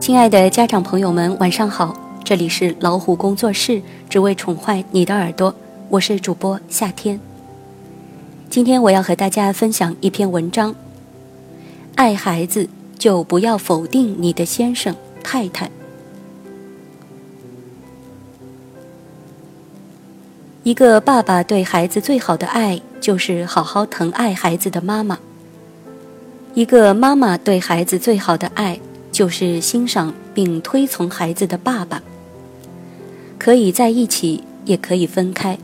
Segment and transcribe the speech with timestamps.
[0.00, 1.96] 亲爱的家长朋友们，晚上好！
[2.22, 5.54] 这里是老虎工作室，只为宠坏你的耳朵，
[5.88, 7.18] 我是主播夏天。
[8.50, 10.74] 今天我要和大家分享一篇文章：
[11.94, 12.68] 爱孩子
[12.98, 15.70] 就不要否定你的先生太太。
[20.62, 25.16] 一个爸爸对孩子最好的爱，就是好好疼爱孩子的妈妈；
[26.54, 28.80] 一个妈妈对孩子最好的爱。
[29.12, 32.02] 就是欣赏并推崇孩子的爸爸，
[33.38, 35.56] 可以在一起，也可以分开，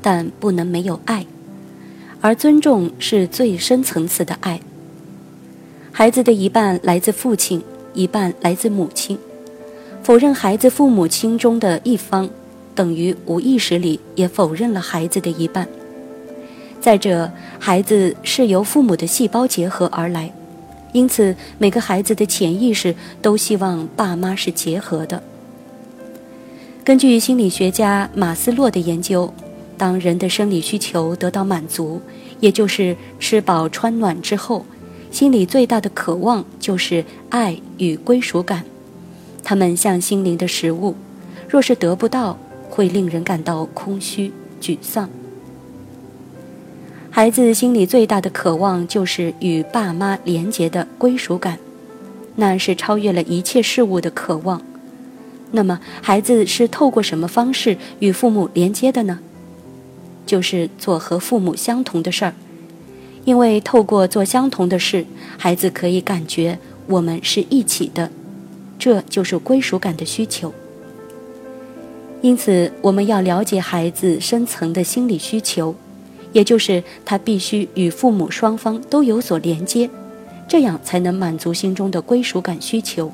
[0.00, 1.26] 但不能没有爱。
[2.22, 4.58] 而尊重是最深层次的爱。
[5.96, 7.62] 孩子的一半来自父亲，
[7.92, 9.16] 一半来自母亲。
[10.02, 12.28] 否认孩子父母亲中的一方，
[12.74, 15.68] 等于无意识里也否认了孩子的一半。
[16.80, 20.32] 再者，孩子是由父母的细胞结合而来。
[20.92, 22.92] 因此，每个孩子的潜意识
[23.22, 25.22] 都希望爸妈是结合的。
[26.82, 29.32] 根据心理学家马斯洛的研究，
[29.78, 32.00] 当人的生理需求得到满足，
[32.40, 34.66] 也就是吃饱穿暖之后，
[35.14, 38.64] 心里最大的渴望就是爱与归属感。
[39.44, 40.96] 他们像心灵的食物，
[41.48, 42.36] 若是得不到，
[42.68, 45.08] 会令人感到空虚、沮丧。
[47.12, 51.60] 孩子心里最大的渴望就是与爸妈连结的归属感，
[52.34, 54.60] 那是超越了一切事物的渴望。
[55.52, 59.20] 那么，孩子是透过什么方式与父母连接的呢？
[60.26, 62.34] 就是做和父母相同的事儿，
[63.24, 65.04] 因为透过做相同的事，
[65.38, 68.10] 孩子可以感觉我们是一起的，
[68.78, 70.52] 这就是归属感的需求。
[72.20, 75.74] 因此，我们要了解孩子深层的心理需求。
[76.32, 79.88] 也就是他必须与父母双方都有所连接，
[80.48, 83.12] 这样才能满足心中的归属感需求。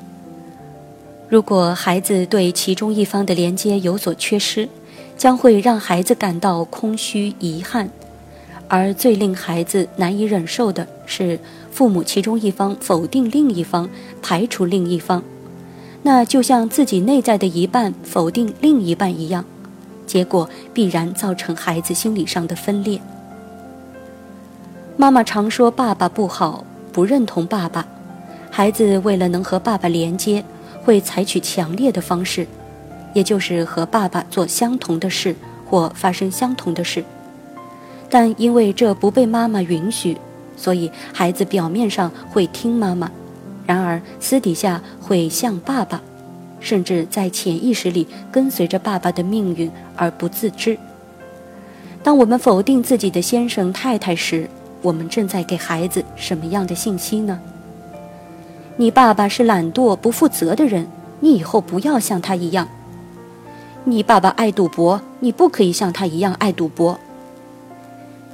[1.29, 4.67] 如果孩子对其中一方的连接有所缺失，
[5.15, 7.91] 将会让孩子感到空虚遗憾。
[8.73, 11.37] 而最令孩子难以忍受的是，
[11.71, 13.89] 父母其中一方否定另一方，
[14.21, 15.21] 排除另一方，
[16.03, 19.43] 那就像自己内在的一半否定另一半一样。
[20.07, 23.01] 结果必然造成孩子心理上的分裂。
[24.95, 27.85] 妈妈常说爸爸不好，不认同爸爸，
[28.49, 30.41] 孩子为了能和爸爸连接，
[30.85, 32.47] 会采取强烈的方式，
[33.13, 35.35] 也就是和爸爸做相同的事
[35.69, 37.03] 或发生相同的事。
[38.11, 40.15] 但因为这不被妈妈允许，
[40.55, 43.09] 所以孩子表面上会听妈妈，
[43.65, 45.99] 然而私底下会像爸爸。
[46.59, 50.77] 甚至在潜意识里跟随着爸爸的命运而不自知。
[52.03, 54.47] 当我们否定自己的先生太太时，
[54.83, 57.39] 我们正在给孩子什么样的信息呢？
[58.77, 60.85] 你爸爸是懒惰不负责的人，
[61.19, 62.67] 你以后不要像他一样。
[63.83, 66.99] 你爸爸爱赌博，你不可以像他一样爱赌博。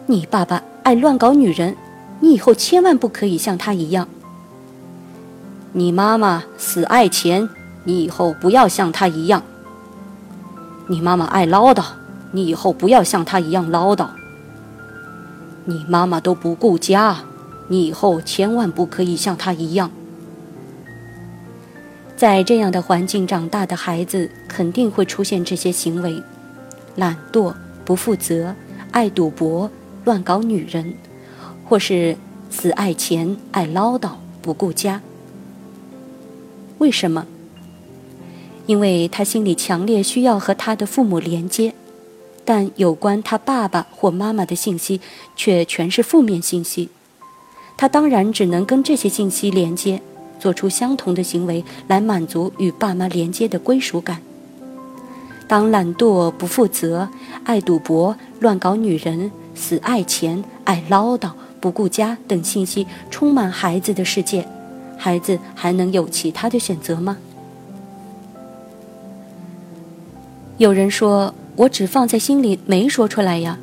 [0.07, 1.75] 你爸爸爱乱搞女人，
[2.21, 4.07] 你以后千万不可以像他一样。
[5.73, 7.47] 你妈妈死爱钱。
[7.83, 9.41] 你以后不要像他一样。
[10.87, 11.85] 你妈妈爱唠叨，
[12.33, 14.09] 你以后不要像他一样唠叨。
[15.63, 17.19] 你妈妈都不顾家，
[17.69, 19.89] 你以后千万不可以像他一样。
[22.17, 26.21] 在这样的环境长大的孩子，肯定会出现这些行为：
[26.97, 27.53] 懒惰、
[27.85, 28.53] 不负责、
[28.91, 29.71] 爱赌博、
[30.07, 30.93] 乱搞女人，
[31.65, 32.15] 或是
[32.49, 35.01] 死爱钱、爱唠叨、不顾家。
[36.77, 37.25] 为什么？
[38.67, 41.73] 因为他心里强烈需要和他的父母连接，
[42.45, 45.01] 但有关他爸爸或妈妈的信息
[45.35, 46.87] 却全是负面信息，
[47.75, 50.01] 他当然只能跟这些信息连接，
[50.39, 54.21] 做出相同的行为来满足与爸妈连接的归属感。
[55.49, 57.09] 当懒惰、不负责、
[57.43, 64.47] 爱赌博、乱搞女人、死爱钱、爱唠叨、不顾家等信息充满孩子的世界，
[64.97, 67.17] 孩子还能有其他的选择吗？
[70.57, 73.59] 有人说：“我只放在心里，没说出来呀。”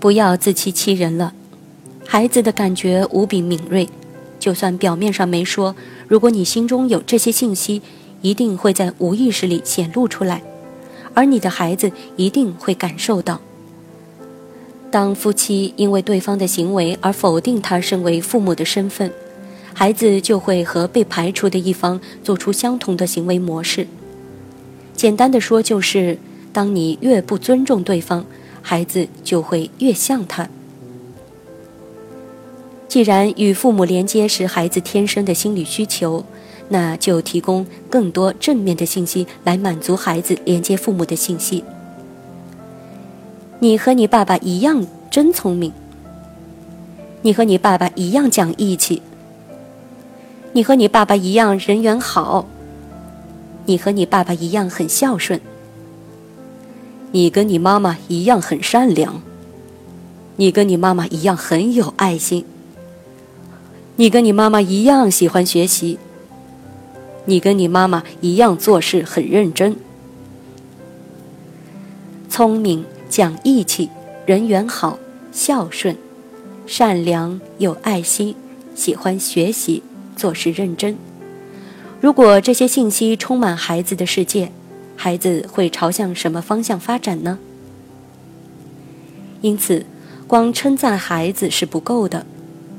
[0.00, 1.32] 不要自欺欺人了，
[2.06, 3.88] 孩子的感觉无比敏锐，
[4.38, 5.74] 就算表面上没说，
[6.08, 7.80] 如果你心中有这些信息，
[8.20, 10.42] 一定会在无意识里显露出来，
[11.14, 13.40] 而你的孩子一定会感受到。
[14.94, 19.10] 当夫妻因为对方的行为而否定他身为父母的身份，
[19.72, 23.88] 孩子就会和被排除的一方做出相同的行为模式。
[24.94, 26.16] 简单的说，就是
[26.52, 28.24] 当你越不尊重对方，
[28.62, 30.48] 孩子就会越像他。
[32.86, 36.24] 既然与父母连接是孩子天生的心理需求，
[36.68, 41.64] 那就提供更多正面的信息来满足孩子连接父母的信息。
[43.64, 45.72] 你和你爸爸一样真聪明。
[47.22, 49.00] 你和你爸爸一样讲义气。
[50.52, 52.46] 你和你爸爸一样人缘好。
[53.64, 55.40] 你和你爸爸一样很孝顺。
[57.12, 59.22] 你跟你妈妈一样很善良。
[60.36, 62.44] 你跟你妈妈一样很有爱心。
[63.96, 65.98] 你跟你妈妈一样喜欢学习。
[67.24, 69.74] 你跟你妈妈一样做事很认真。
[72.28, 72.84] 聪明。
[73.14, 73.88] 讲义气，
[74.26, 74.98] 人缘好，
[75.30, 75.96] 孝顺，
[76.66, 78.34] 善良，有爱心，
[78.74, 79.84] 喜欢学习，
[80.16, 80.96] 做事认真。
[82.00, 84.50] 如果这些信息充满孩子的世界，
[84.96, 87.38] 孩子会朝向什么方向发展呢？
[89.42, 89.86] 因此，
[90.26, 92.26] 光称赞孩子是不够的，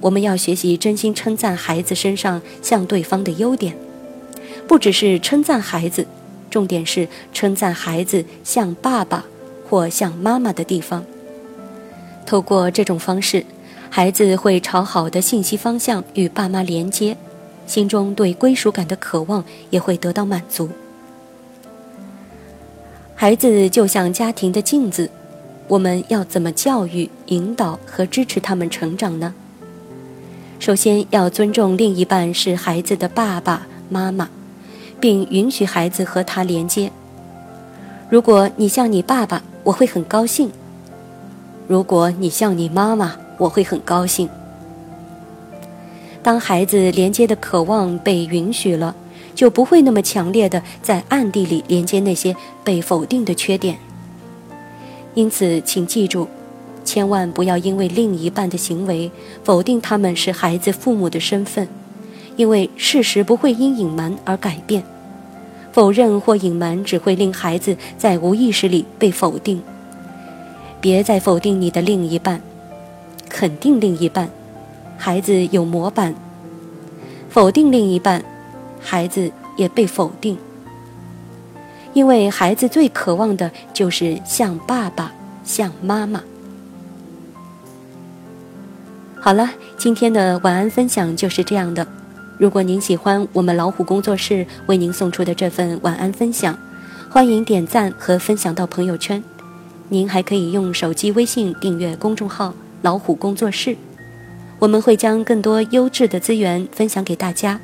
[0.02, 3.78] 我们要学习真心称赞孩子身上像对方的优点，
[4.68, 6.06] 不只是称赞孩子，
[6.50, 9.24] 重点是称赞孩子像爸爸。
[9.70, 11.04] 或像妈妈的地方。
[12.26, 13.46] 透过这种方式，
[13.90, 17.16] 孩子会朝好的信息方向与爸妈连接，
[17.68, 20.70] 心中对归属感的渴望也会得到满足。
[23.16, 25.10] 孩子就像家庭的镜子，
[25.68, 29.34] 我们要怎么教育、引导和支持他们成长呢？
[30.60, 34.30] 首先要尊重另一半是孩子的爸爸妈妈，
[35.00, 36.92] 并允许孩子和他连接。
[38.08, 40.52] 如果你像你爸爸，我会很高兴。
[41.68, 44.30] 如果你像你妈妈，我会很高兴。
[46.22, 48.96] 当孩子连接的渴望被允许了，
[49.34, 53.78] 就不会那么强烈的在暗地里连接那些被否定的缺点。
[55.16, 56.28] 因此，请记住，
[56.84, 59.10] 千万不要因为另一半的行为
[59.44, 61.68] 否定他们是孩子父母的身份，
[62.36, 64.84] 因为事实不会因隐瞒而改变。
[65.76, 69.62] 否认或隐瞒只会令孩子在无意识里被否定。
[70.80, 72.42] 别再否定你的另一半，
[73.28, 74.30] 肯定另一半，
[74.98, 76.16] 孩子有模板。
[77.30, 78.24] 否定另一半，
[78.80, 80.38] 孩子也被否定。
[81.92, 85.12] 因为孩子最渴望的就是像爸爸，
[85.44, 86.24] 像妈妈。
[89.20, 91.86] 好了，今天的晚安分享就是这样的。
[92.38, 96.58] 如果您喜欢我们老虎工作室为您送出的这份晚安分享，
[97.10, 99.24] 欢迎点赞和分享到朋友圈。
[99.88, 103.78] 您还可以用手机微信订阅公众号“老虎工作室”，
[104.60, 107.60] 我们会将更多优质的资源分享给大家。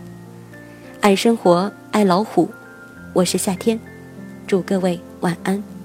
[1.01, 2.49] 爱生活，爱老虎，
[3.11, 3.77] 我是夏天，
[4.47, 5.80] 祝各位晚安。